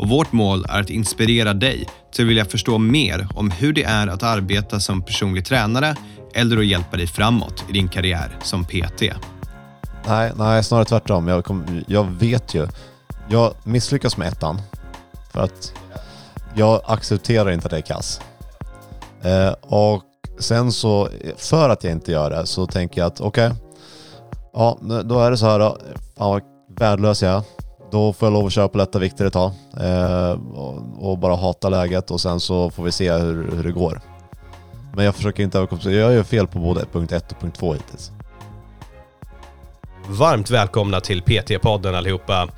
[0.00, 3.84] och vårt mål är att inspirera dig till att vilja förstå mer om hur det
[3.84, 5.96] är att arbeta som personlig tränare
[6.34, 9.02] eller att hjälpa dig framåt i din karriär som PT.
[10.08, 11.28] Nej, nej snarare tvärtom.
[11.28, 12.66] Jag, kom, jag vet ju.
[13.28, 14.62] Jag misslyckas med ettan
[15.32, 15.72] för att
[16.54, 18.20] jag accepterar inte att det är kass.
[19.22, 20.02] Eh, och
[20.38, 23.58] sen så, för att jag inte gör det, så tänker jag att okej, okay,
[24.52, 25.78] ja då är det så här då.
[26.16, 26.42] Fan vad
[26.78, 27.59] värdelös jag är.
[27.90, 31.36] Då får jag lov att köra på lätta vikter ett tag eh, och, och, bara
[31.36, 34.00] hata läget och sen så får vi se hur, hur det går.
[34.94, 35.94] Men jag försöker inte överkompensera.
[35.94, 38.12] Jag gör fel på både punkt 1 och punkt 2 hittills.
[40.08, 42.48] Varmt välkomna till PT-podden allihopa.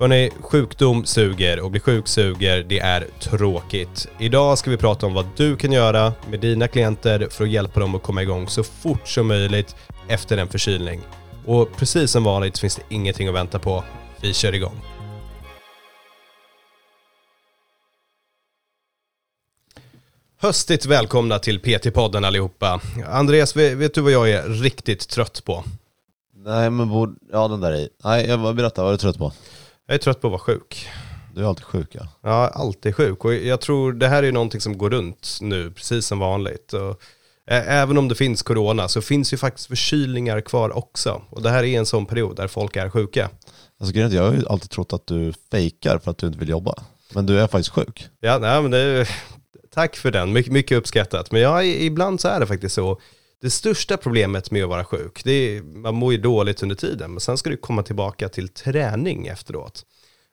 [0.00, 4.08] Hörrni, sjukdom suger och bli sjuk suger, det är tråkigt.
[4.18, 7.80] Idag ska vi prata om vad du kan göra med dina klienter för att hjälpa
[7.80, 9.76] dem att komma igång så fort som möjligt
[10.08, 11.00] efter en förkylning.
[11.46, 13.84] Och precis som vanligt finns det ingenting att vänta på.
[14.22, 14.80] Vi kör igång.
[20.38, 22.80] Höstigt välkomna till PT-podden allihopa.
[23.06, 25.64] Andreas, vet du vad jag är riktigt trött på?
[26.34, 27.88] Nej men bord, ja den där i.
[28.04, 29.32] Nej, jag berätta, vad är du trött på?
[29.86, 30.88] Jag är trött på att vara sjuk.
[31.34, 32.08] Du är alltid sjuk ja.
[32.22, 33.24] Ja, alltid sjuk.
[33.24, 36.72] Och jag tror det här är någonting som går runt nu, precis som vanligt.
[36.72, 37.00] Och
[37.46, 41.22] även om det finns corona så finns ju faktiskt förkylningar kvar också.
[41.30, 43.30] Och det här är en sån period där folk är sjuka.
[43.80, 46.74] Alltså jag har ju alltid trott att du fejkar för att du inte vill jobba.
[47.14, 48.08] Men du är faktiskt sjuk.
[48.20, 49.08] Ja, nej, men det,
[49.70, 50.32] tack för den.
[50.32, 51.32] My mycket uppskattat.
[51.32, 53.00] Men ja, ibland så är det faktiskt så.
[53.42, 57.10] Det största problemet med att vara sjuk, det är, man mår ju dåligt under tiden,
[57.10, 59.84] men sen ska du komma tillbaka till träning efteråt.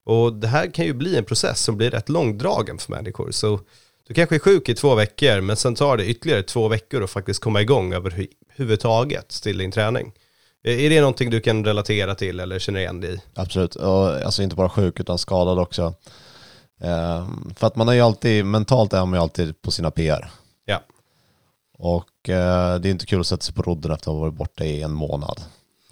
[0.05, 3.31] Och det här kan ju bli en process som blir rätt långdragen för människor.
[3.31, 3.59] Så
[4.07, 7.09] du kanske är sjuk i två veckor, men sen tar det ytterligare två veckor att
[7.09, 10.11] faktiskt komma igång överhuvudtaget till din träning.
[10.67, 13.19] Är det någonting du kan relatera till eller känner igen dig i?
[13.33, 15.93] Absolut, och alltså inte bara sjuk utan skadad också.
[16.81, 20.29] Um, för att man är ju alltid, mentalt är man ju alltid på sina PR.
[20.65, 20.81] Ja.
[21.77, 24.33] Och uh, det är inte kul att sätta sig på rodden efter att ha varit
[24.33, 25.41] borta i en månad.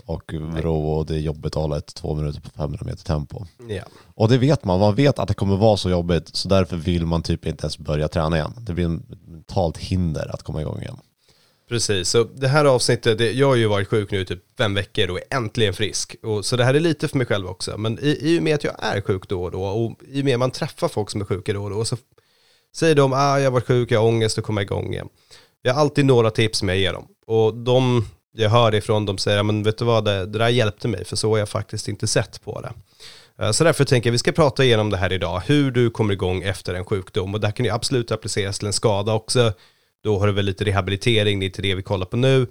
[0.06, 3.46] Och ro och det är jobbigt att hålla ett två minuter på 500 meter tempo.
[3.70, 3.84] Ja.
[4.16, 7.06] Och det vet man, man vet att det kommer vara så jobbigt så därför vill
[7.06, 8.54] man typ inte ens börja träna igen.
[8.58, 10.98] Det blir ett mentalt hinder att komma igång igen.
[11.70, 14.74] Precis, så det här avsnittet, det, jag har ju varit sjuk nu i typ fem
[14.74, 16.16] veckor och är äntligen frisk.
[16.24, 17.78] Och, så det här är lite för mig själv också.
[17.78, 20.26] Men i, i och med att jag är sjuk då och då och i och
[20.26, 21.98] med att man träffar folk som är sjuka då och då så
[22.76, 25.08] säger de ah, jag har varit sjuk, jag har ångest och kommer igång igen.
[25.62, 27.08] Jag har alltid några tips som jag ger dem.
[27.28, 28.06] Och de
[28.38, 31.16] jag hör ifrån, de säger, men vet du vad, det, det där hjälpte mig, för
[31.16, 32.74] så har jag faktiskt inte sett på det.
[33.44, 36.14] Eh, så därför tänker jag vi ska prata igenom det här idag, hur du kommer
[36.14, 37.34] igång efter en sjukdom.
[37.34, 39.54] Och det här kan ju absolut appliceras till en skada också.
[40.06, 42.48] Då har du väl lite rehabilitering, det är inte det vi kollar på nu.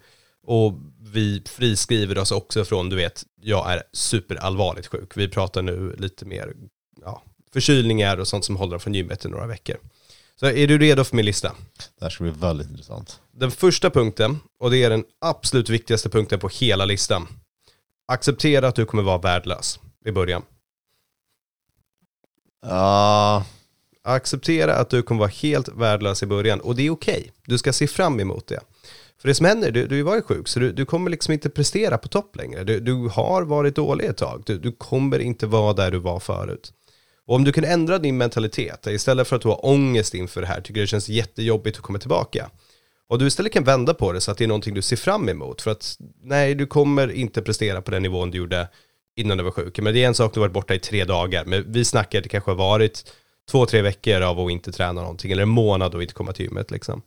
[0.47, 0.73] Och
[1.13, 5.17] vi friskriver oss också från, du vet, jag är superallvarligt sjuk.
[5.17, 6.53] Vi pratar nu lite mer
[7.03, 7.23] ja,
[7.53, 9.77] förkylningar och sånt som håller från gymmet i några veckor.
[10.37, 11.53] Så är du redo för min lista?
[11.99, 13.21] Det här ska bli väldigt intressant.
[13.33, 17.29] Den första punkten, och det är den absolut viktigaste punkten på hela listan.
[18.09, 20.43] Acceptera att du kommer vara värdelös i början.
[22.63, 23.64] Ja, uh,
[24.05, 27.19] Acceptera att du kommer vara helt värdelös i början och det är okej.
[27.19, 27.31] Okay.
[27.47, 28.61] Du ska se fram emot det.
[29.21, 31.51] För det som händer, du, du var varit sjuk så du, du kommer liksom inte
[31.51, 32.65] prestera på topp längre.
[32.65, 34.43] Du, du har varit dålig ett tag.
[34.47, 36.73] Du, du kommer inte vara där du var förut.
[37.27, 40.47] Och om du kan ändra din mentalitet, istället för att du har ångest inför det
[40.47, 42.51] här, tycker det känns jättejobbigt att komma tillbaka.
[43.09, 45.29] Och du istället kan vända på det så att det är någonting du ser fram
[45.29, 45.63] emot.
[45.63, 48.69] För att nej, du kommer inte prestera på den nivån du gjorde
[49.17, 49.79] innan du var sjuk.
[49.79, 51.45] Men det är en sak, du har varit borta i tre dagar.
[51.45, 53.13] Men vi snackar, det kanske har varit
[53.51, 56.45] två, tre veckor av att inte träna någonting, eller en månad och inte komma till
[56.45, 57.03] gymmet liksom.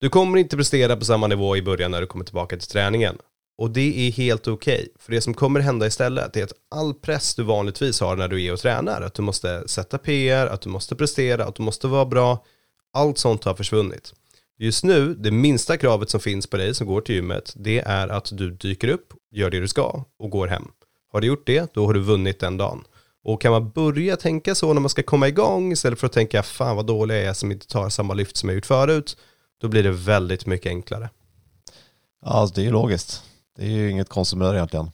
[0.00, 3.18] Du kommer inte prestera på samma nivå i början när du kommer tillbaka till träningen.
[3.58, 4.74] Och det är helt okej.
[4.74, 4.88] Okay.
[4.98, 8.44] För det som kommer hända istället är att all press du vanligtvis har när du
[8.44, 11.86] är och tränar, att du måste sätta PR, att du måste prestera, att du måste
[11.86, 12.44] vara bra,
[12.92, 14.12] allt sånt har försvunnit.
[14.58, 18.08] Just nu, det minsta kravet som finns på dig som går till gymmet, det är
[18.08, 20.68] att du dyker upp, gör det du ska och går hem.
[21.12, 22.84] Har du gjort det, då har du vunnit den dagen.
[23.24, 26.42] Och kan man börja tänka så när man ska komma igång istället för att tänka
[26.42, 29.16] fan vad dålig jag är som inte tar samma lyft som jag gjort förut,
[29.60, 31.10] då blir det väldigt mycket enklare.
[32.22, 33.22] Ja, alltså det är ju logiskt.
[33.56, 34.90] Det är ju inget konstigt med det egentligen.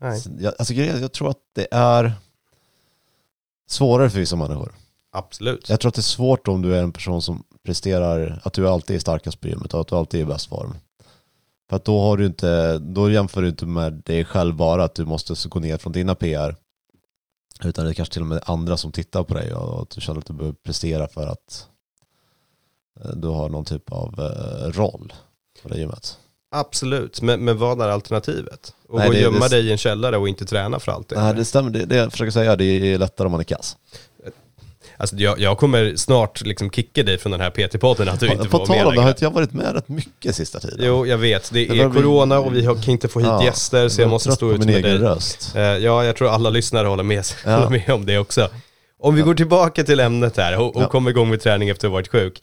[0.00, 0.22] Nej.
[0.38, 2.12] Jag, alltså, jag tror att det är
[3.68, 4.72] svårare för vissa människor.
[5.12, 5.68] Absolut.
[5.68, 8.68] Jag tror att det är svårt om du är en person som presterar, att du
[8.68, 10.74] alltid är starkast på gymmet och att du alltid är i bäst form.
[11.68, 14.94] För att då har du inte, då jämför du inte med dig själv bara att
[14.94, 16.56] du måste gå ner från dina PR.
[17.64, 20.00] Utan det är kanske till och med andra som tittar på dig och att du
[20.00, 21.66] känner att du behöver prestera för att
[23.04, 25.12] eh, du har någon typ av eh, roll
[25.62, 26.18] på det gymmet.
[26.50, 28.74] Absolut, men, men vad är alternativet?
[28.88, 30.92] Och Nej, gå och det- gömma det- dig i en källare och inte träna för
[30.92, 31.18] alltid?
[31.18, 33.76] Nej det stämmer, det, det jag försöker säga det är lättare om man är kass.
[34.98, 38.48] Alltså, jag, jag kommer snart liksom kicka dig från den här PT-podden att du inte
[38.48, 39.08] får vara med det har längre.
[39.08, 40.78] inte jag varit med rätt mycket sista tiden.
[40.82, 41.50] Jo, jag vet.
[41.52, 44.10] Det Det är corona och vi har, kan inte få hit Ja, gäster så jag
[44.10, 44.98] måste stå ut med egen dig.
[44.98, 45.52] röst.
[45.56, 47.56] Eh, Ja, jag tror alla lyssnare håller med, Ja.
[47.56, 48.48] håller med om det också.
[49.00, 50.88] Om vi går tillbaka till ämnet här och, och Ja.
[50.88, 52.42] kommer igång med träning efter att ha varit sjuk.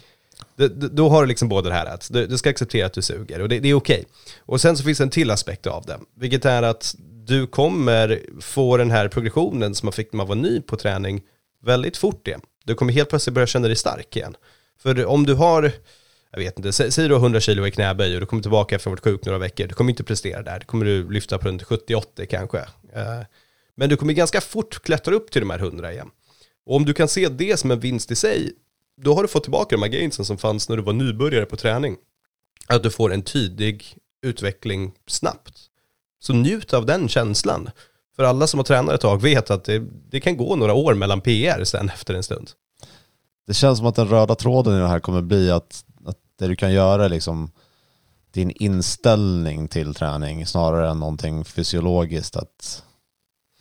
[0.91, 3.41] Då har du liksom både det här att du, du ska acceptera att du suger
[3.41, 4.03] och det, det är okej.
[4.45, 6.95] Och sen så finns det en till aspekt av det, vilket är att
[7.27, 11.21] du kommer få den här progressionen som man fick när man var ny på träning
[11.63, 12.42] väldigt fort igen.
[12.65, 14.36] Du kommer helt plötsligt börja känna dig stark igen.
[14.80, 15.71] För om du har,
[16.31, 18.75] jag vet inte, sä- säg du har 100 kilo i knäböj och du kommer tillbaka
[18.75, 21.12] efter att ha varit sjuk några veckor, du kommer inte prestera där, du kommer du
[21.12, 22.57] lyfta på runt 70-80 kanske.
[22.94, 23.21] Eh,
[23.75, 26.10] Men du kommer ganska fort klättra upp till de här 100 igen.
[26.65, 28.51] Och om du kan se det som en vinst i sig,
[29.01, 31.56] då har du fått tillbaka de här gainsen som fanns när du var nybörjare på
[31.57, 31.98] träning.
[32.68, 35.54] Att du får en tydlig utveckling snabbt.
[36.19, 37.69] Så njut av den känslan.
[38.15, 40.94] För alla som har tränat ett tag vet att det, det kan gå några år
[40.94, 42.51] mellan PR sen efter en stund.
[43.48, 46.48] Det känns som att den röda tråden i det här kommer bli att, att det
[46.48, 47.51] du kan göra är liksom
[48.31, 52.83] din inställning till träning snarare än någonting fysiologiskt att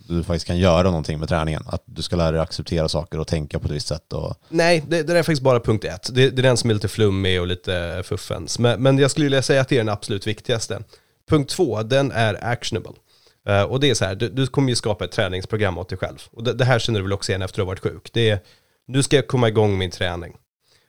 [0.09, 1.63] du faktiskt kan göra någonting med träningen.
[1.67, 4.13] Att du ska lära dig acceptera saker och tänka på ett visst sätt.
[4.13, 6.15] Och, Nej, det, det är faktiskt bara punkt ett.
[6.15, 8.59] Det, det är den som är lite flummig och lite fuffens.
[8.59, 10.83] Men, men jag skulle vilja säga att det är den absolut viktigaste.
[11.29, 12.93] Punkt två, den är actionable.
[13.49, 15.99] Eh, och det är så här, du, du kommer ju skapa ett träningsprogram åt dig
[15.99, 16.19] själv.
[16.31, 18.11] Och det, det här känner du väl också igen efter att ha varit sjuk.
[18.13, 18.39] Det är,
[18.87, 20.37] nu ska jag komma igång med min träning.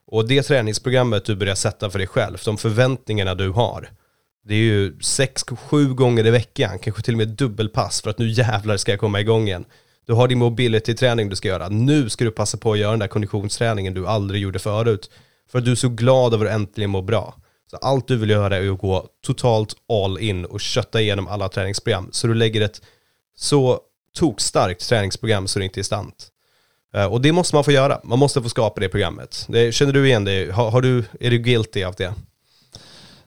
[0.08, 3.90] Och det träningsprogrammet du börjar sätta för dig själv, de förväntningarna du har,
[4.46, 8.18] det är ju sex, sju gånger i veckan, kanske till och med dubbelpass för att
[8.18, 9.66] nu jävlar ska jag komma igång igen.
[10.06, 11.70] Du har din mobility-träning du ska göra.
[11.70, 15.10] Nu ska du passa på att göra den där konditionsträningen du aldrig gjorde förut.
[15.52, 17.36] För att du är så glad över att äntligen må bra.
[17.74, 21.50] Så allt du vill göra är att gå totalt all in och kötta igenom alla
[21.50, 22.10] träningsprogram.
[22.12, 22.82] Så du lägger ett
[23.36, 23.80] så
[24.16, 26.28] tokstarkt träningsprogram så det inte är stant.
[26.96, 28.02] Eh, Och det måste man få göra.
[28.04, 29.46] Man måste få skapa det programmet.
[29.50, 30.52] Det, känner du igen det?
[30.54, 32.14] Har, har du, är du guilty av det?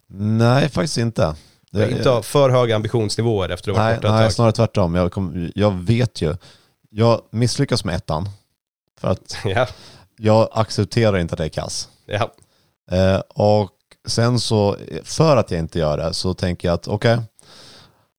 [0.09, 1.35] nej, faktiskt inte.
[1.71, 4.33] Det- inte ha för höga ambitionsnivåer efter att ha varit nej, borta nej, tag?
[4.33, 4.95] snarare tvärtom.
[4.95, 6.35] Jag, kom, jag vet ju.
[6.91, 8.29] Jag misslyckas med ettan.
[9.01, 9.67] För att Ja,
[10.19, 11.89] jag accepterar inte att jag är kass.
[12.07, 12.33] ja.
[12.91, 13.71] Eh, och
[14.07, 17.19] sen så, för att jag inte gör det, så tänker jag att okej,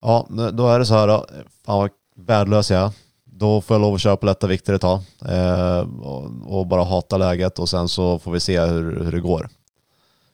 [0.01, 1.25] ja, då är det så här då.
[1.66, 2.92] Fan vad värdelös jag är.
[3.25, 5.00] Då får jag lov att köra på lätta vikter ett tag.
[5.30, 9.19] Eh, och, och bara hata läget och sen så får vi se hur, hur det
[9.19, 9.50] går.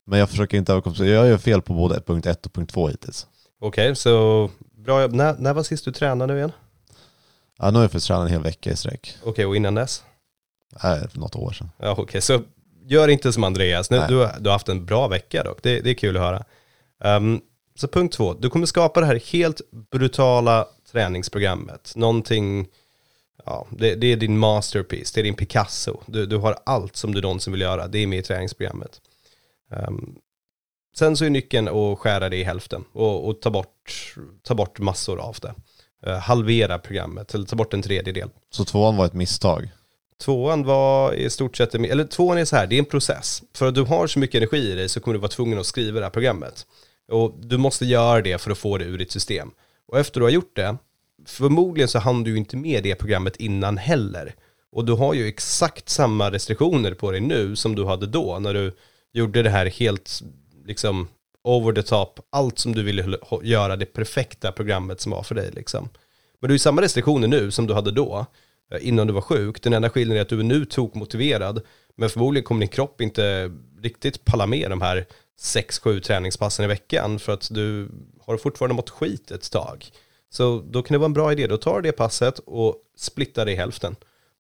[0.05, 1.15] Men jag försöker inte överkompensera.
[1.15, 3.27] Jag gör fel på både punkt ett och punkt två hittills.
[3.61, 5.13] Okej, så bra jobb.
[5.13, 6.51] När, när var sist du tränade nu igen?
[7.59, 9.17] Ja, nu har jag fått träna en hel vecka i sträck.
[9.23, 10.03] Okej, och innan dess?
[10.83, 11.69] Nej, för något år sedan.
[11.77, 12.41] Ja, okej, så
[12.87, 13.89] gör inte som Andreas.
[13.89, 15.63] Nu, du, har- du har haft en bra vecka dock.
[15.63, 16.43] Det, det är kul att höra.
[17.03, 17.41] Ehm,
[17.75, 21.93] så punkt två, du kommer skapa det här helt brutala träningsprogrammet.
[21.95, 22.67] Någonting,
[23.45, 25.99] ja, det, det är din masterpiece, det är din Picasso.
[26.05, 29.01] Du, du har allt som du någonsin vill göra, det är med i träningsprogrammet.
[29.71, 30.15] Ehm,
[30.97, 34.79] sen så är nyckeln att skära det i hälften och, och ta, bort, ta bort
[34.79, 35.53] massor av det.
[36.05, 38.29] Eh, halvera programmet, eller ta bort en tredjedel.
[38.51, 39.71] Så tvåan var ett misstag.
[40.17, 43.43] Tvåan var i stort sett, eller tvåan är så här, det är en process.
[43.53, 45.65] För att du har så mycket energi i dig så kommer du vara tvungen att
[45.65, 46.65] skriva det här programmet.
[47.11, 49.51] Och du måste göra det för att få det ur ditt system.
[49.87, 50.77] Och efter du har gjort det,
[51.25, 54.35] förmodligen så hann du ju inte med det programmet innan heller.
[54.71, 58.53] Och du har ju exakt samma restriktioner på dig nu som du hade då när
[58.53, 58.71] du
[59.13, 60.21] gjorde det här helt
[60.65, 61.07] liksom
[61.43, 65.51] over the top, allt som du ville göra, det perfekta programmet som var för dig
[65.51, 65.89] liksom.
[66.39, 68.25] Men du har ju samma restriktioner nu som du hade då,
[68.73, 69.63] Eh, innan du var sjuk.
[69.63, 71.61] Den enda skillnaden är att du är nu tok motiverad,
[71.95, 73.51] men förmodligen kommer din kropp inte
[73.81, 75.05] riktigt palla med de här
[75.41, 77.89] 6-7 träningspassen i veckan för att du
[78.21, 79.85] har fortfarande mått skit ett tag.
[80.29, 83.45] Så då kan det vara en bra idé, då tar du det passet och splittar
[83.45, 83.95] det i hälften.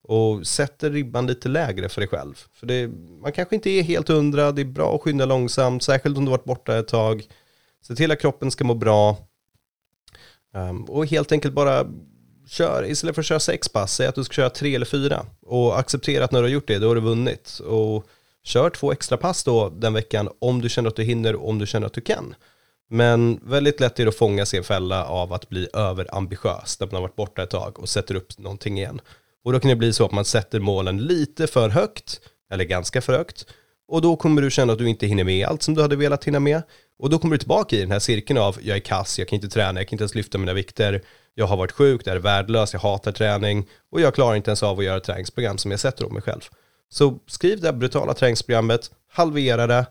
[0.05, 2.43] Och sätter ribban lite lägre för dig själv.
[2.53, 2.87] För det,
[3.21, 6.31] man kanske inte är helt hundra, det är bra att skynda långsamt, särskilt om du
[6.31, 7.27] varit borta ett tag.
[7.81, 9.17] Se till att kroppen ska må bra.
[10.53, 11.85] Um, och helt enkelt bara
[12.47, 15.25] kör, istället för att köra sex pass, säg att du ska köra tre eller fyra.
[15.41, 17.59] Och acceptera att när du har gjort det, då har du vunnit.
[17.59, 18.07] Och
[18.43, 21.59] kör två extra pass då den veckan om du känner att du hinner och om
[21.59, 22.35] du känner att du kan.
[22.89, 26.95] Men väldigt lätt är det att fånga sin fälla av att bli överambitiös när man
[26.95, 29.01] har varit borta ett tag och sätter upp någonting igen.
[29.43, 32.21] Och då kan det bli så att man sätter målen lite för högt,
[32.51, 33.45] eller ganska för högt,
[33.93, 36.23] och då kommer du känna att du inte hinner med allt som du hade velat
[36.23, 36.61] hinna med.
[36.99, 39.35] Och då kommer du tillbaka i den här cirkeln av jag är kass, jag kan
[39.35, 41.01] inte träna, jag kan inte ens lyfta mina vikter,
[41.33, 44.63] jag har varit sjuk, det är värdelöst, jag hatar träning och jag klarar inte ens
[44.63, 46.41] av att göra ett träningsprogram som jag sätter om mig själv.
[46.89, 49.85] Så skriv det här brutala träningsprogrammet, halvera det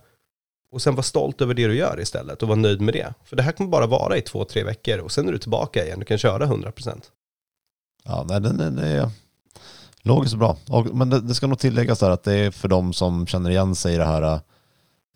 [0.72, 3.14] och sen var stolt över det du gör istället och var nöjd med det.
[3.24, 5.84] För det här kommer bara vara i två, tre veckor och sen är du tillbaka
[5.84, 7.02] igen, du kan köra 100%.
[8.04, 9.10] Ja, nej, den, är
[10.02, 10.56] logiskt bra.
[10.68, 13.50] Och, men det, det ska nog tilläggas där att det är för de som känner
[13.50, 14.40] igen sig i det här eh,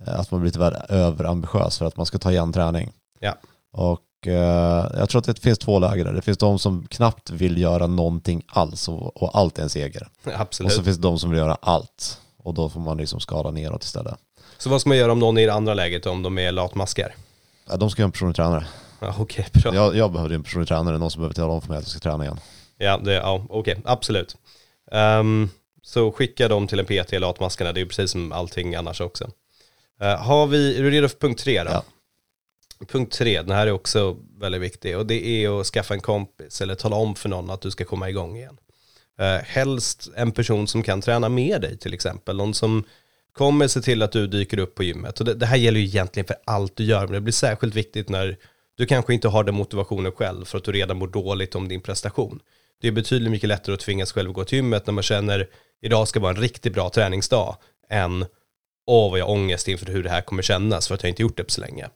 [0.07, 2.93] att man blir lite överambitiös för att man ska ta igen träning.
[3.21, 3.35] Ja.
[3.73, 6.13] Och eh, jag tror att det finns två läger där.
[6.13, 10.09] Det finns de som knappt vill göra någonting alls och, och allt är en seger.
[10.35, 10.73] Absolut.
[10.73, 13.51] Och så finns det de som vill göra allt och då får man liksom skala
[13.51, 14.15] neråt istället.
[14.59, 16.53] Så vad ska man göra om någon är i det andra läget, om de är
[16.53, 17.15] latmaskar?
[17.69, 18.67] Ja, de ska ha en personlig tränare.
[19.01, 19.75] Ja, Okej, bra.
[19.75, 21.79] Ja, Jag, jag behöver ju en personlig tränare, någon som behöver tala om för mig
[21.79, 22.39] att jag ska träna igen.
[23.05, 24.37] det, ja okej, absolut.
[24.93, 25.49] Ehm,
[25.83, 29.31] så skicka dem till en PT, latmaskarna, det är ju precis som allting annars också.
[30.01, 31.71] Eh, har vi, är du redo för punkt tre då?
[31.71, 31.85] Ja.
[32.89, 36.61] Punkt tre, den här är också väldigt viktig och det är att skaffa en kompis
[36.61, 38.59] eller tala om för någon att du ska komma igång igen.
[39.21, 42.85] Uh, helst en person som kan träna med dig till exempel, någon som
[43.33, 45.21] kommer se till att du dyker upp på gymmet.
[45.21, 47.75] Och det, det här gäller ju egentligen för allt du gör, men det blir särskilt
[47.75, 48.37] viktigt när
[48.77, 51.81] du kanske inte har den motivationen själv för att du redan mår dåligt om din
[51.81, 52.41] prestation.
[52.81, 55.49] Det är betydligt mycket lättare att tvingas själv gå till gymmet när man känner
[55.83, 57.57] idag ska vara en riktigt bra träningsdag
[57.91, 58.27] än
[58.87, 61.23] åh vad jag har ångest inför hur det här kommer kännas för att jag inte
[61.23, 61.89] gjort det på så länge.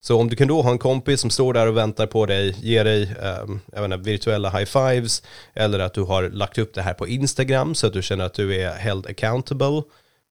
[0.00, 2.56] Så om du kan då ha en kompis som står där och väntar på dig,
[2.60, 5.22] ger dig eh, inte, virtuella high-fives
[5.54, 8.34] eller att du har lagt upp det här på Instagram så att du känner att
[8.34, 9.82] du är held accountable.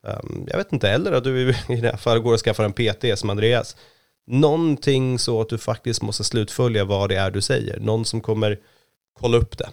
[0.08, 2.74] Um, jag vet inte, eller att du i det här fallet går och skaffar en
[2.74, 3.76] PT som Andreas.
[4.28, 7.80] Någonting så att du faktiskt måste slutfölja vad det är du säger.
[7.80, 8.60] Någon som kommer
[9.20, 9.70] kolla upp det.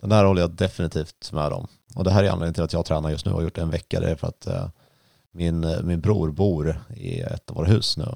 [0.00, 1.66] Den här håller jag definitivt med om.
[1.94, 3.70] Och det här är anledningen till att jag tränar just nu och har gjort en
[3.70, 4.00] vecka.
[4.00, 4.68] Det är för att eh,
[5.32, 8.14] min, min bror bor i ett av våra hus nu.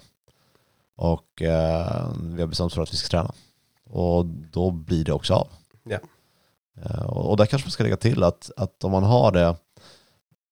[0.96, 3.34] Och eh, vi har bestämt för att vi ska träna.
[3.90, 5.48] Och då blir det också av.
[5.82, 5.98] Ja.
[6.82, 9.56] Eh, och, och där kanske man ska lägga till att, att om man har det,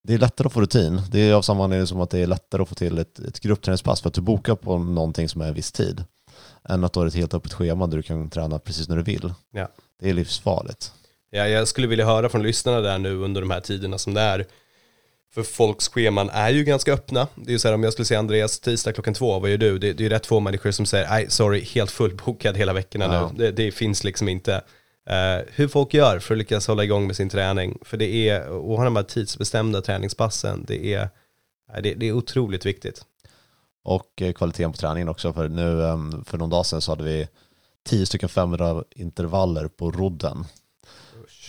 [0.02, 1.02] det är lättare att få rutin.
[1.11, 3.40] Det är av samma anledning som att det är lättare att få till ett, ett
[3.40, 6.04] gruppträningspass för att du bokar på någonting som är en viss tid.
[6.64, 9.02] Än att du har ett helt öppet schema där du kan träna precis när du
[9.02, 9.35] vill.
[9.50, 9.68] Ja.
[10.00, 10.92] Det är livsfarligt.
[11.30, 14.20] Ja, jag skulle vilja höra från lyssnarna där nu under de här tiderna som det
[14.20, 14.47] är.
[15.35, 17.28] För folks scheman är ju ganska öppna.
[17.35, 19.56] Det är ju så här om jag skulle säga Andreas tisdag klockan två, vad gör
[19.58, 19.78] du?
[19.78, 23.04] Det, det är ju rätt få människor som säger, nej sorry, helt fullbokad hela veckorna
[23.04, 23.32] Ja.
[23.37, 23.44] nu.
[23.44, 24.54] Det, det finns liksom inte.
[25.11, 27.78] Eh, hur folk gör för att lyckas hålla igång med sin träning.
[27.82, 31.08] För det är, och ha de här tidsbestämda träningspassen, det är,
[31.82, 33.02] det, det är otroligt viktigt.
[33.85, 35.32] Och eh, kvaliteten på träningen också.
[35.32, 37.28] För nu em, för någon dag sedan så hade vi
[37.87, 40.44] 10 stycken 500 intervaller på rodden.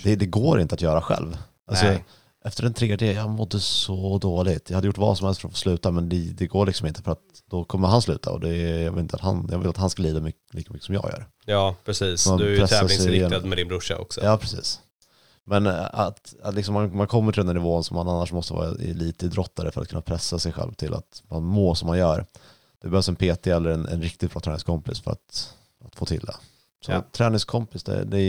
[0.03, 1.37] Det, det går inte att göra själv.
[1.67, 2.03] Alltså, Nej.
[2.45, 4.69] efter den tredje, jag mådde så dåligt.
[4.69, 6.87] Jag hade gjort vad som helst för att få sluta men det, det går liksom
[6.87, 9.59] inte för att då kommer han sluta och det, jag, vill inte att han, jag
[9.59, 11.27] vill att han ska lida mycket, lika mycket som jag gör.
[11.45, 12.27] Ja, precis.
[12.27, 14.21] Man Du är ju tävlingsinriktad med din brorsa också.
[14.23, 14.79] Ja, precis.
[15.49, 18.53] Men eh, att, att liksom man, man kommer till den nivån som man annars måste
[18.53, 22.25] vara elitidrottare för att kunna pressa sig själv till att man må som man gör.
[22.81, 25.53] Det behövs en PT eller en, en riktigt bra träningskompis för att,
[25.85, 26.35] att få till det.
[26.85, 27.03] Så Ja.
[27.11, 28.21] träningskompis, det, det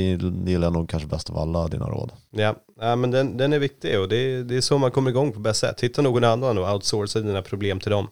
[0.50, 2.12] gillar jag nog kanske bäst av alla dina råd.
[2.30, 5.10] Ja, ja men den, den är viktig och det är, det är så man kommer
[5.10, 5.80] igång på bäst sätt.
[5.80, 8.08] Hitta någon annan och outsourca dina problem till dem.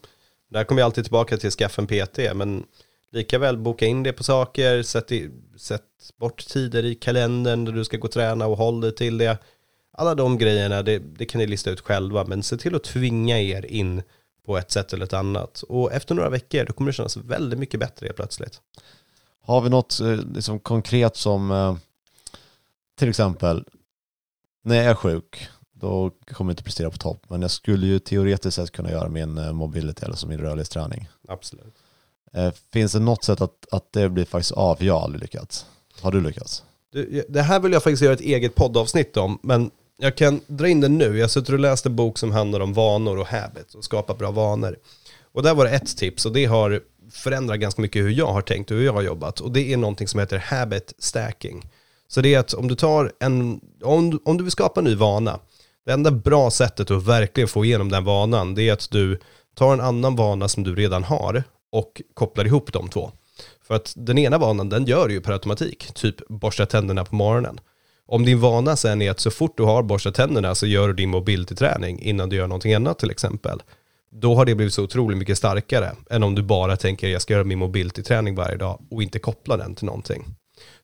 [0.51, 2.65] Där kommer jag alltid tillbaka till skaffa en PT, men
[3.13, 5.83] lika väl boka in det på saker, sätt, i, sätt
[6.21, 9.39] bort tider i kalendern där du ska gå och träna och håll dig till det.
[9.93, 13.41] Alla de grejerna, det, det kan ni lista ut själva, men se till att tvinga
[13.41, 14.03] er in
[14.47, 15.63] på ett sätt eller ett annat.
[15.63, 18.61] Och efter några veckor, då kommer det kännas väldigt mycket bättre helt plötsligt.
[19.49, 21.77] Har vi något eh, liksom konkret som eh,
[22.99, 23.65] till exempel
[24.65, 27.99] när jag är sjuk då kommer jag inte prestera på topp men jag skulle ju
[27.99, 31.09] teoretiskt sett kunna göra min eh, mobility eller som min rörlighetsträning.
[31.29, 31.75] Absolut.
[32.73, 34.85] Finns det något sätt att, att det blir faktiskt av?
[34.85, 35.67] Jag har aldrig lyckats.
[36.01, 36.65] Har du lyckats?
[36.93, 40.69] Du, det här vill jag faktiskt göra ett eget poddavsnitt om, men jag kan dra
[40.69, 41.19] in det nu.
[41.19, 44.31] Jag sitter och läste en bok som handlar om vanor och habits och skapa bra
[44.31, 44.77] vanor.
[45.33, 48.43] Och där var det ett tips och det har förändrar ganska mycket hur jag har
[48.43, 49.41] tänkt och hur jag har jobbat.
[49.41, 51.71] Och det är någonting som heter habit stacking.
[52.09, 54.85] Så det är att om du tar en, om, du- om du vill skapa en
[54.85, 55.39] ny vana,
[55.87, 59.21] det enda bra sättet att verkligen få igenom den vanan, det är att du
[59.55, 63.11] tar en annan vana som du redan har och kopplar ihop de två.
[63.67, 65.95] För att den ena vanan, den gör du ju per automatik.
[65.95, 67.61] Typ borsta tänderna på morgonen.
[68.07, 70.95] Om din vana sen är att så fort du har borstat tänderna så gör du
[70.95, 73.63] din mobilträning innan du gör någonting annat till exempel.
[74.11, 77.35] Då har det blivit så otroligt mycket starkare än om du bara tänker jag ska
[77.35, 80.25] göra min mobilträning varje dag och inte koppla den till någonting.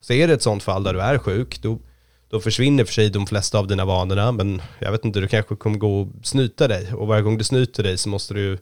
[0.00, 1.78] Så är det ett sånt fall där du är sjuk, då,
[2.31, 5.57] då försvinner för sig de flesta av dina vanorna, men jag vet inte, du kanske
[5.57, 6.93] kommer gå och snyta dig.
[6.95, 8.59] Och varje gång du snyter dig så måste du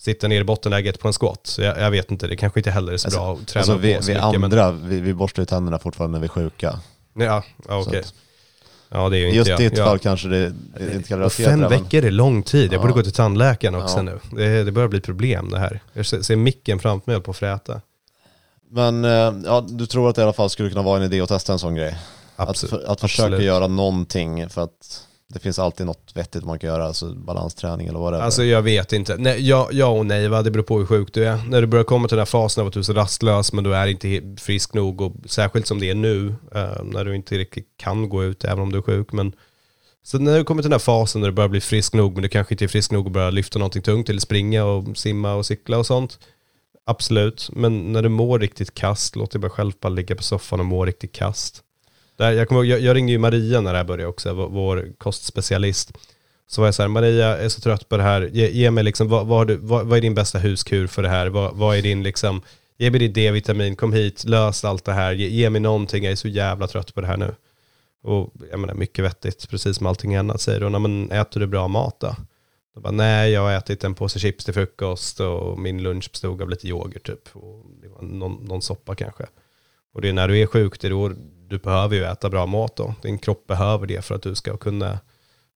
[0.00, 1.40] sitta ner i bottenläget på en squat.
[1.46, 3.60] Så jag, jag vet inte, det kanske inte heller är så Alltså- bra att träna
[3.60, 4.24] Alltså på vi, så vi mycket.
[4.44, 6.80] andra, vi, vi borstar ju tänderna fortfarande när vi är sjuka.
[7.14, 8.00] Men, ja, okej.
[8.00, 8.14] att-
[8.88, 9.58] Ja, det är ju inte Just jag.
[9.58, 12.42] ditt fall kanske det, det inte kan Och relatera fem det, men- veckor är lång
[12.42, 12.72] tid.
[12.72, 14.18] Jag borde gå till tandläkaren också nu.
[14.32, 15.80] Det, det börjar bli problem det här.
[15.92, 17.80] Jag ser, ser micken framför mig på att fräta.
[18.70, 21.20] Men eh, ja, du tror att det i alla fall skulle kunna vara en idé
[21.20, 21.96] att testa en sån grej?
[22.36, 22.70] Att, Absolut.
[22.70, 23.46] för, att försöka Absolut.
[23.46, 27.98] göra någonting för att det finns alltid något vettigt man kan göra, alltså balansträning eller
[27.98, 28.22] vad det är.
[28.22, 29.16] Alltså jag vet inte.
[29.16, 31.40] Nej, ja, ja och nej va, det beror på hur sjuk du är.
[31.48, 33.64] När du börjar komma till den här fasen av att du är så rastlös men
[33.64, 37.38] du är inte frisk nog och särskilt som det är nu eh, när du inte
[37.38, 39.12] riktigt kan gå ut även om du är sjuk.
[39.12, 39.32] Men,
[40.02, 42.22] så när du kommer till den här fasen när du börjar bli frisk nog men
[42.22, 45.34] du kanske inte är frisk nog att börja lyfta någonting tungt eller springa och simma
[45.34, 46.18] och cykla och sånt.
[46.88, 50.60] Absolut, men när du mår riktigt kast, låt dig bara själv bara ligga på soffan
[50.60, 51.62] och må riktigt kast.
[52.16, 54.48] Där, jag, kommer, ihåg, jag, jag ringde ju Maria när det här började också, vår,
[54.48, 55.92] vår kostspecialist.
[56.46, 58.70] Så var jag så här, Maria jag är så trött på det här, ge, ge
[58.70, 61.26] mig liksom, vad, vad, har du, vad, vad är din bästa huskur för det här?
[61.26, 62.42] Vad, vad är din liksom,
[62.78, 66.12] ge mig ditt D-vitamin, kom hit, lös allt det här, ge, ge mig någonting, jag
[66.12, 67.34] är så jävla trött på det här nu.
[68.02, 71.68] Och jag menar mycket vettigt, precis som allting annat säger hon, men äter du bra
[71.68, 72.16] mat då?
[72.74, 76.42] Då bara, nej, jag har ätit en påse chips till frukost och min lunch bestod
[76.42, 77.36] av lite yoghurt typ.
[77.36, 79.26] Och det var någon, någon soppa kanske.
[79.94, 81.12] Och det är när du är sjuk, det är då
[81.48, 82.94] du behöver ju äta bra mat då.
[83.02, 84.98] Din kropp behöver det för att du ska kunna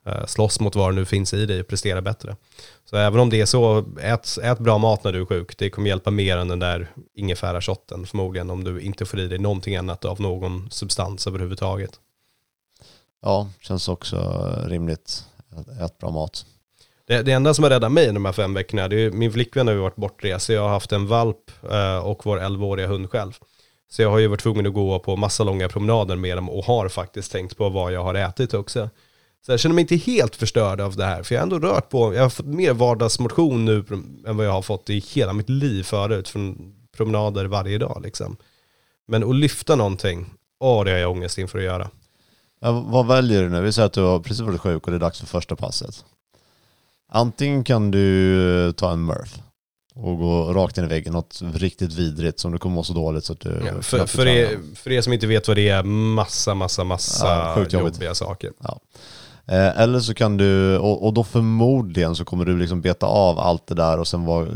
[0.07, 2.37] eh, slåss mot vad det nu finns i dig och prestera bättre.
[2.85, 5.59] Så även om det är så, ät, ät bra mat när du är sjuk.
[5.59, 9.29] Det kommer hjälpa mer än den där ingefära shotten förmodligen om du inte får i
[9.29, 12.01] dig någonting annat av någon substans överhuvudtaget.
[13.23, 15.25] Ja, känns också rimligt.
[15.81, 16.47] Ät bra mat.
[17.07, 19.67] Det, det enda som har räddat mig de här fem veckorna, det är min flickvän
[19.67, 23.33] har varit bortrest, så jag har haft en valp eh, och vår 11-åriga hund själv.
[23.93, 26.65] Så jag har ju varit tvungen att gå på massa långa promenader med dem och
[26.65, 28.91] har faktiskt tänkt på vad jag har ätit också.
[29.47, 31.89] Så jag känner mig inte helt förstörd av det här, för jag har ändå rört
[31.89, 33.85] på, jag har fått mer vardagsmotion nu
[34.27, 38.37] än vad jag har fått i hela mitt liv förut, från promenader varje dag liksom.
[39.09, 40.27] Men att lyfta någonting,
[40.61, 41.91] åh det har jag ångest inför att göra.
[42.61, 43.61] Ja, vad väljer du nu?
[43.61, 46.05] Vi säger att du har precis varit sjuk och det är dags för första passet.
[47.09, 49.41] Antingen kan du ta en Murph
[50.03, 53.25] och gå rakt in i väggen, något riktigt vidrigt som du kommer må så dåligt
[53.25, 55.83] så att du Ja, för, för, er, för er som inte vet vad det är,
[55.83, 58.53] massa, massa, massa Ja, jobbiga saker.
[59.47, 63.39] Eh, Eller så kan du, och, och då förmodligen så kommer du liksom beta av
[63.39, 64.49] allt det där och sen var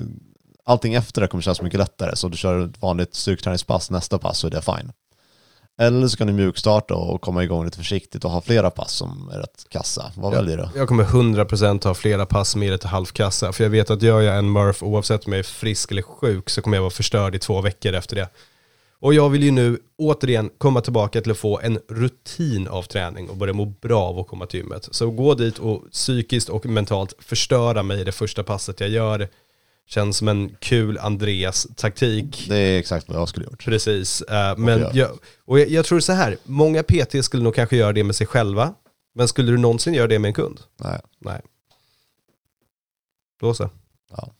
[0.64, 2.16] allting efter det kommer kännas mycket lättare.
[2.16, 4.92] Så du kör ett vanligt styrketräningspass nästa pass så är det fine.
[5.78, 9.30] Eller så kan du mjukstarta och komma igång lite försiktigt och ha flera pass som
[9.32, 10.12] är rätt kassa.
[10.16, 10.37] Vad Ja.
[10.37, 10.68] väljer du?
[10.78, 13.52] Jag kommer 100% ha flera pass med det till halvkassa.
[13.52, 16.50] För jag vet att gör jag en Murph, oavsett om jag är frisk eller sjuk,
[16.50, 18.28] så kommer jag vara förstörd i två veckor efter det.
[19.00, 23.30] Och jag vill ju nu återigen komma tillbaka till att få en rutin av träning
[23.30, 24.88] och börja må bra av att komma till gymmet.
[24.90, 29.28] Så gå dit och psykiskt och mentalt förstöra mig det första passet jag gör
[29.87, 32.47] känns som en kul Andreas-taktik.
[32.49, 33.64] Det är exakt vad jag skulle gjort.
[33.64, 34.90] Precis, eh, men gör.
[34.94, 35.11] jag,
[35.44, 38.27] och jag, jag tror så här, många PT skulle nog kanske göra det med sig
[38.27, 38.75] själva,
[39.14, 40.61] men skulle du någonsin göra det med en kund?
[40.81, 41.01] Nej.
[41.20, 41.40] Nej.
[43.40, 43.70] Då så.
[44.11, 44.33] Ja.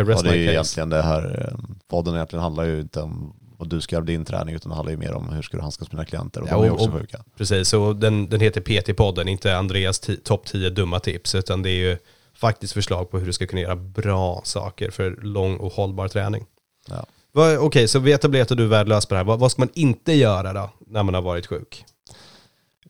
[0.00, 3.00] I rest Och det är my egentligen det här, eh, podden egentligen handlar ju inte
[3.00, 5.56] om vad du ska göra din träning utan det handlar ju mer om hur ska
[5.56, 7.24] du handskas med dina klienter och Ja, de är och- också och- sjuka.
[7.36, 11.88] Precis, och den, den heter PT-podden, inte Andreas topp 10 dumma tips, utan det är
[11.90, 11.98] ju
[12.36, 16.44] faktiskt förslag på hur du ska kunna göra bra saker för lång och hållbar träning.
[16.88, 17.04] Ja.
[17.58, 19.24] Okej, så vi etablerat att du är värdelös på det här.
[19.24, 21.84] Vad, vad ska man inte göra då, när man har varit sjuk?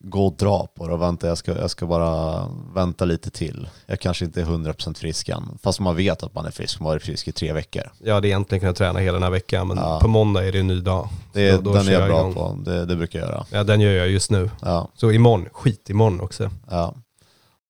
[0.00, 3.68] Gå och dra på det och vänta, jag ska, jag ska bara vänta lite till.
[3.86, 6.86] Jag kanske inte är 100% frisk än, fast man vet att man är frisk, man
[6.86, 7.82] har varit frisk i tre veckor.
[7.98, 10.00] Jag hade egentligen kunnat träna hela den här veckan, men Ja.
[10.00, 11.08] på måndag är det en ny dag.
[11.32, 12.34] Det, Då- då den är jag jag bra igång.
[12.34, 13.46] på, det, det brukar jag göra.
[13.50, 14.50] Ja, den gör jag just nu.
[14.62, 16.50] Ja, Så imorgon, skit imorgon också.
[16.70, 16.94] ja.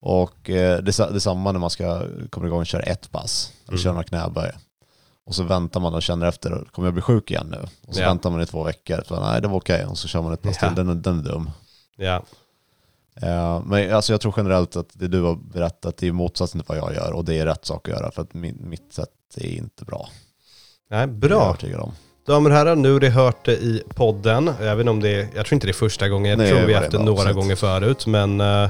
[0.08, 3.72] Och eh, det, är samma när man ska komma igång och köra ett pass, eller
[3.72, 3.82] Mm.
[3.82, 4.50] köra några knäböj.
[5.26, 7.68] Och så väntar man och känner efter, kommer jag bli sjuk igen nu?
[7.88, 8.08] Och så Ja.
[8.08, 10.42] väntar man i två veckor, så, nej det var okej, och så kör man ett
[10.42, 10.66] pass Ja.
[10.68, 11.50] till, den, är- den är dum.
[11.96, 12.22] Ja,
[13.22, 16.78] Eh, men alltså jag tror generellt att det du har berättat är motsatsen till vad
[16.78, 19.46] jag gör och det är rätt sak att göra för att min, mitt sätt är
[19.56, 20.08] inte bra.
[20.90, 21.82] Nej, Det är jag bra.
[21.82, 21.92] om.
[22.26, 24.50] Damer och herrar, nu har ni hört det i podden.
[24.60, 26.60] Jag vet om det är, jag tror inte det är första gången, jag Nej, tror
[26.66, 28.06] vi har haft det några att- gånger förut.
[28.06, 28.68] Men eh,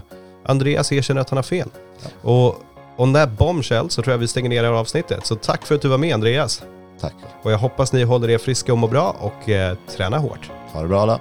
[0.48, 1.68] Andreas erkänner att han har fel.
[2.22, 2.62] Och
[2.96, 5.26] on that bombshell så tror jag vi stänger ner det här avsnittet.
[5.26, 6.62] Så tack för att du var med Andreas.
[7.00, 7.14] Tack.
[7.42, 10.50] Och jag hoppas ni håller er friska och mår bra och eh, träna hårt.
[10.72, 11.20] Ha det bra alla.